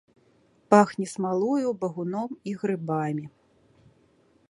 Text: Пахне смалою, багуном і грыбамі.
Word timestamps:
Пахне 0.73 1.05
смалою, 1.11 1.69
багуном 1.83 2.31
і 2.53 2.57
грыбамі. 2.63 3.25